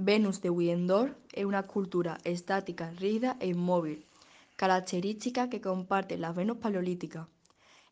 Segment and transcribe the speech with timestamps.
[0.00, 4.06] Venus de Willendorf es una cultura estática, rígida e inmóvil,
[4.54, 7.26] característica que comparte las Venus paleolíticas.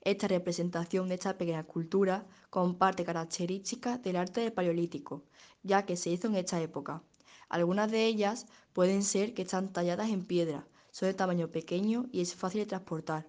[0.03, 5.25] Esta representación de esta pequeña cultura comparte características del arte del Paleolítico,
[5.65, 7.03] ya que se hizo en esta época.
[7.49, 12.21] Algunas de ellas pueden ser que están talladas en piedra, son de tamaño pequeño y
[12.21, 13.27] es fácil de transportar.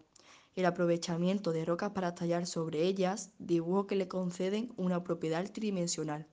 [0.55, 6.27] El aprovechamiento de rocas para tallar sobre ellas, dibujo que le conceden una propiedad tridimensional.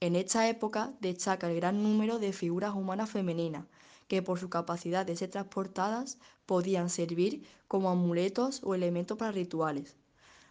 [0.00, 3.64] En esta época destaca el gran número de figuras humanas femeninas,
[4.08, 9.96] que por su capacidad de ser transportadas podían servir como amuletos o elementos para rituales.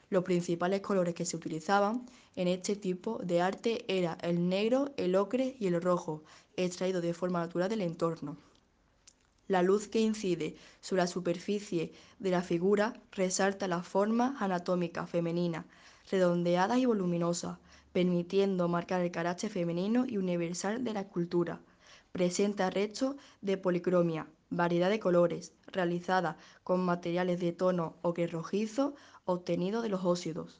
[0.09, 5.16] Los principales colores que se utilizaban en este tipo de arte era el negro, el
[5.16, 6.23] ocre y el rojo,
[6.56, 8.38] extraído de forma natural del entorno.
[9.48, 15.66] La luz que incide sobre la superficie de la figura resalta la forma anatómica femenina,
[16.10, 17.60] redondeada y voluminosa,
[17.94, 21.61] permitiendo marcar el carácter femenino y universal de la escultura.
[22.11, 29.81] Presenta restos de policromia, variedad de colores, realizada con materiales de tono ocre rojizo obtenido
[29.81, 30.59] de los óxidos.